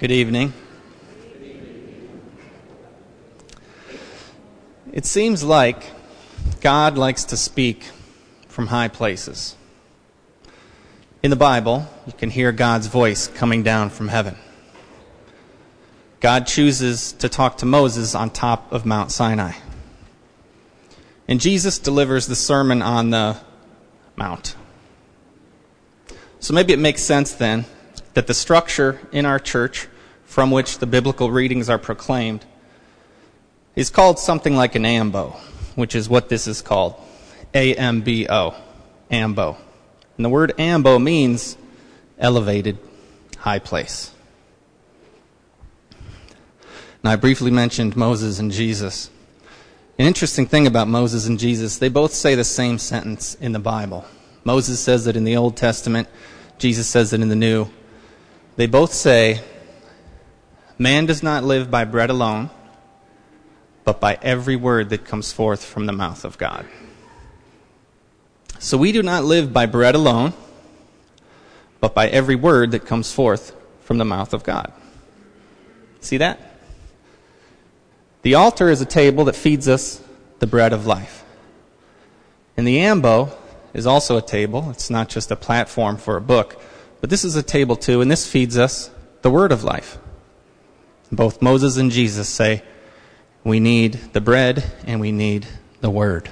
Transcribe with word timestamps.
Good 0.00 0.12
evening. 0.12 0.54
It 4.94 5.04
seems 5.04 5.44
like 5.44 5.84
God 6.62 6.96
likes 6.96 7.24
to 7.24 7.36
speak 7.36 7.84
from 8.48 8.68
high 8.68 8.88
places. 8.88 9.56
In 11.22 11.28
the 11.28 11.36
Bible, 11.36 11.86
you 12.06 12.14
can 12.14 12.30
hear 12.30 12.50
God's 12.50 12.86
voice 12.86 13.26
coming 13.26 13.62
down 13.62 13.90
from 13.90 14.08
heaven. 14.08 14.36
God 16.20 16.46
chooses 16.46 17.12
to 17.12 17.28
talk 17.28 17.58
to 17.58 17.66
Moses 17.66 18.14
on 18.14 18.30
top 18.30 18.72
of 18.72 18.86
Mount 18.86 19.12
Sinai. 19.12 19.52
And 21.28 21.42
Jesus 21.42 21.78
delivers 21.78 22.26
the 22.26 22.36
sermon 22.36 22.80
on 22.80 23.10
the 23.10 23.36
Mount. 24.16 24.56
So 26.38 26.54
maybe 26.54 26.72
it 26.72 26.78
makes 26.78 27.02
sense 27.02 27.32
then 27.34 27.66
that 28.14 28.26
the 28.26 28.34
structure 28.34 29.00
in 29.12 29.26
our 29.26 29.38
church 29.38 29.88
from 30.24 30.50
which 30.50 30.78
the 30.78 30.86
biblical 30.86 31.30
readings 31.30 31.68
are 31.68 31.78
proclaimed 31.78 32.44
is 33.74 33.90
called 33.90 34.18
something 34.18 34.54
like 34.54 34.74
an 34.74 34.84
ambo, 34.84 35.30
which 35.74 35.94
is 35.94 36.08
what 36.08 36.28
this 36.28 36.46
is 36.46 36.62
called. 36.62 36.94
A 37.54 37.74
M 37.74 38.02
B 38.02 38.26
O. 38.28 38.54
Ambo. 39.10 39.56
And 40.16 40.24
the 40.24 40.28
word 40.28 40.52
ambo 40.58 40.98
means 40.98 41.56
elevated, 42.18 42.78
high 43.38 43.58
place. 43.58 44.12
Now, 47.02 47.12
I 47.12 47.16
briefly 47.16 47.50
mentioned 47.50 47.96
Moses 47.96 48.38
and 48.38 48.52
Jesus. 48.52 49.10
An 49.98 50.06
interesting 50.06 50.46
thing 50.46 50.66
about 50.66 50.86
Moses 50.86 51.26
and 51.26 51.38
Jesus, 51.38 51.78
they 51.78 51.88
both 51.88 52.12
say 52.12 52.34
the 52.34 52.44
same 52.44 52.78
sentence 52.78 53.34
in 53.36 53.52
the 53.52 53.58
Bible. 53.58 54.04
Moses 54.44 54.80
says 54.80 55.06
it 55.06 55.16
in 55.16 55.24
the 55.24 55.36
Old 55.36 55.56
Testament, 55.56 56.08
Jesus 56.58 56.86
says 56.86 57.12
it 57.12 57.20
in 57.20 57.28
the 57.28 57.36
New. 57.36 57.68
They 58.60 58.66
both 58.66 58.92
say, 58.92 59.40
Man 60.76 61.06
does 61.06 61.22
not 61.22 61.44
live 61.44 61.70
by 61.70 61.86
bread 61.86 62.10
alone, 62.10 62.50
but 63.84 64.02
by 64.02 64.18
every 64.20 64.54
word 64.54 64.90
that 64.90 65.06
comes 65.06 65.32
forth 65.32 65.64
from 65.64 65.86
the 65.86 65.94
mouth 65.94 66.26
of 66.26 66.36
God. 66.36 66.66
So 68.58 68.76
we 68.76 68.92
do 68.92 69.02
not 69.02 69.24
live 69.24 69.54
by 69.54 69.64
bread 69.64 69.94
alone, 69.94 70.34
but 71.80 71.94
by 71.94 72.08
every 72.08 72.34
word 72.34 72.72
that 72.72 72.84
comes 72.84 73.10
forth 73.10 73.56
from 73.80 73.96
the 73.96 74.04
mouth 74.04 74.34
of 74.34 74.44
God. 74.44 74.70
See 76.02 76.18
that? 76.18 76.38
The 78.20 78.34
altar 78.34 78.68
is 78.68 78.82
a 78.82 78.84
table 78.84 79.24
that 79.24 79.36
feeds 79.36 79.68
us 79.68 80.02
the 80.38 80.46
bread 80.46 80.74
of 80.74 80.86
life. 80.86 81.24
And 82.58 82.66
the 82.66 82.80
ambo 82.80 83.34
is 83.72 83.86
also 83.86 84.18
a 84.18 84.22
table. 84.22 84.68
It's 84.68 84.90
not 84.90 85.08
just 85.08 85.30
a 85.30 85.36
platform 85.36 85.96
for 85.96 86.18
a 86.18 86.20
book, 86.20 86.60
but 87.00 87.10
this 87.10 87.24
is 87.24 87.36
a 87.36 87.42
table 87.42 87.76
too, 87.76 88.00
and 88.00 88.10
this 88.10 88.26
feeds 88.26 88.58
us 88.58 88.90
the 89.22 89.30
word 89.30 89.52
of 89.52 89.64
life. 89.64 89.98
Both 91.12 91.42
Moses 91.42 91.76
and 91.76 91.90
Jesus 91.90 92.28
say, 92.28 92.62
we 93.42 93.58
need 93.58 93.94
the 94.12 94.20
bread 94.20 94.64
and 94.86 95.00
we 95.00 95.12
need 95.12 95.46
the 95.80 95.90
word. 95.90 96.30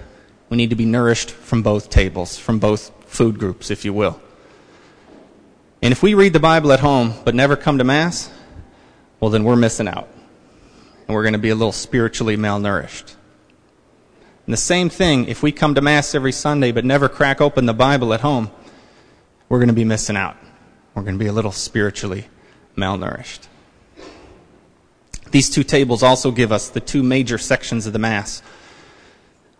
We 0.50 0.56
need 0.56 0.70
to 0.70 0.76
be 0.76 0.84
nourished 0.84 1.30
from 1.30 1.62
both 1.62 1.90
tables, 1.90 2.38
from 2.38 2.58
both 2.58 2.92
food 3.06 3.38
groups, 3.38 3.70
if 3.70 3.84
you 3.84 3.92
will. 3.92 4.20
And 5.82 5.92
if 5.92 6.02
we 6.02 6.14
read 6.14 6.32
the 6.32 6.40
Bible 6.40 6.72
at 6.72 6.80
home 6.80 7.14
but 7.24 7.34
never 7.34 7.56
come 7.56 7.78
to 7.78 7.84
Mass, 7.84 8.30
well, 9.20 9.30
then 9.30 9.44
we're 9.44 9.56
missing 9.56 9.88
out. 9.88 10.08
And 11.06 11.14
we're 11.14 11.22
going 11.22 11.32
to 11.32 11.38
be 11.38 11.50
a 11.50 11.54
little 11.54 11.72
spiritually 11.72 12.36
malnourished. 12.36 13.14
And 14.46 14.52
the 14.52 14.58
same 14.58 14.88
thing, 14.88 15.26
if 15.28 15.42
we 15.42 15.52
come 15.52 15.74
to 15.74 15.80
Mass 15.80 16.14
every 16.14 16.32
Sunday 16.32 16.72
but 16.72 16.84
never 16.84 17.08
crack 17.08 17.40
open 17.40 17.66
the 17.66 17.74
Bible 17.74 18.14
at 18.14 18.20
home, 18.20 18.50
we're 19.48 19.58
going 19.58 19.68
to 19.68 19.74
be 19.74 19.84
missing 19.84 20.16
out. 20.16 20.36
We're 20.98 21.04
going 21.04 21.14
to 21.14 21.22
be 21.24 21.28
a 21.28 21.32
little 21.32 21.52
spiritually 21.52 22.26
malnourished. 22.76 23.46
These 25.30 25.48
two 25.48 25.62
tables 25.62 26.02
also 26.02 26.32
give 26.32 26.50
us 26.50 26.70
the 26.70 26.80
two 26.80 27.04
major 27.04 27.38
sections 27.38 27.86
of 27.86 27.92
the 27.92 28.00
Mass. 28.00 28.42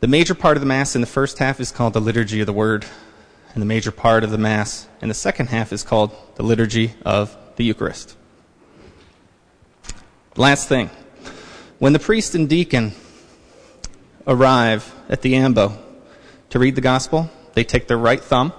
The 0.00 0.08
major 0.08 0.34
part 0.34 0.56
of 0.56 0.60
the 0.60 0.66
Mass 0.66 0.96
in 0.96 1.00
the 1.00 1.06
first 1.06 1.38
half 1.38 1.60
is 1.60 1.70
called 1.70 1.92
the 1.92 2.00
Liturgy 2.00 2.40
of 2.40 2.48
the 2.48 2.52
Word, 2.52 2.86
and 3.54 3.62
the 3.62 3.66
major 3.66 3.92
part 3.92 4.24
of 4.24 4.32
the 4.32 4.38
Mass 4.38 4.88
in 5.00 5.06
the 5.06 5.14
second 5.14 5.46
half 5.46 5.72
is 5.72 5.84
called 5.84 6.10
the 6.34 6.42
Liturgy 6.42 6.94
of 7.04 7.36
the 7.54 7.62
Eucharist. 7.62 8.16
Last 10.34 10.68
thing. 10.68 10.90
When 11.78 11.92
the 11.92 12.00
priest 12.00 12.34
and 12.34 12.48
deacon 12.48 12.94
arrive 14.26 14.92
at 15.08 15.22
the 15.22 15.36
ambo 15.36 15.78
to 16.50 16.58
read 16.58 16.74
the 16.74 16.80
gospel, 16.80 17.30
they 17.54 17.62
take 17.62 17.86
their 17.86 17.96
right 17.96 18.20
thumb 18.20 18.52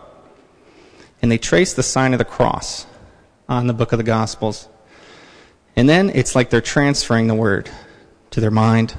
and 1.22 1.32
they 1.32 1.38
trace 1.38 1.74
the 1.74 1.84
sign 1.84 2.14
of 2.14 2.20
the 2.20 2.26
cross 2.26 2.86
on 3.48 3.68
the 3.68 3.74
book 3.74 3.92
of 3.92 3.98
the 3.98 4.04
gospels 4.04 4.68
and 5.80 5.88
then 5.88 6.12
it's 6.14 6.36
like 6.36 6.50
they're 6.50 6.60
transferring 6.60 7.28
the 7.28 7.36
word 7.36 7.70
to 8.32 8.42
their 8.42 8.52
mind 8.52 8.96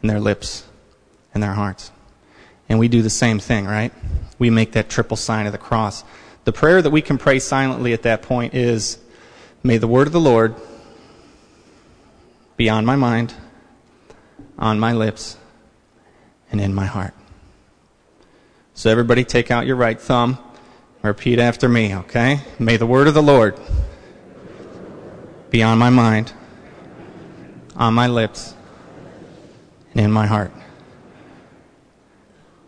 and 0.00 0.10
their 0.10 0.18
lips 0.18 0.64
and 1.32 1.40
their 1.40 1.52
hearts. 1.52 1.92
And 2.68 2.80
we 2.80 2.88
do 2.88 3.00
the 3.00 3.08
same 3.10 3.38
thing, 3.38 3.64
right? 3.64 3.92
We 4.36 4.50
make 4.50 4.72
that 4.72 4.88
triple 4.88 5.16
sign 5.16 5.46
of 5.46 5.52
the 5.52 5.58
cross. 5.58 6.02
The 6.46 6.52
prayer 6.52 6.82
that 6.82 6.90
we 6.90 7.00
can 7.00 7.16
pray 7.16 7.38
silently 7.38 7.92
at 7.92 8.02
that 8.02 8.22
point 8.22 8.54
is 8.54 8.98
May 9.62 9.78
the 9.78 9.86
word 9.86 10.08
of 10.08 10.12
the 10.12 10.20
Lord 10.20 10.56
be 12.56 12.68
on 12.68 12.84
my 12.84 12.96
mind, 12.96 13.34
on 14.58 14.80
my 14.80 14.92
lips, 14.92 15.36
and 16.50 16.60
in 16.60 16.74
my 16.74 16.86
heart. 16.86 17.14
So 18.74 18.90
everybody 18.90 19.22
take 19.22 19.52
out 19.52 19.64
your 19.66 19.76
right 19.76 20.00
thumb. 20.00 20.38
Repeat 21.02 21.38
after 21.38 21.66
me, 21.66 21.94
okay? 21.94 22.40
May 22.58 22.76
the 22.76 22.84
word 22.84 23.08
of 23.08 23.14
the 23.14 23.22
Lord 23.22 23.58
be 25.48 25.62
on 25.62 25.78
my 25.78 25.88
mind, 25.88 26.32
on 27.74 27.94
my 27.94 28.06
lips, 28.06 28.54
and 29.92 30.00
in 30.00 30.12
my 30.12 30.26
heart. 30.26 30.52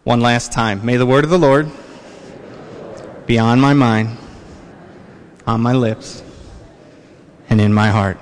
One 0.04 0.20
last 0.20 0.50
time. 0.50 0.84
May 0.84 0.96
the 0.96 1.06
word 1.06 1.24
of 1.24 1.30
the 1.30 1.38
Lord 1.38 1.70
be 3.26 3.38
on 3.38 3.60
my 3.60 3.74
mind, 3.74 4.16
on 5.46 5.60
my 5.60 5.74
lips, 5.74 6.22
and 7.50 7.60
in 7.60 7.74
my 7.74 7.90
heart. 7.90 8.18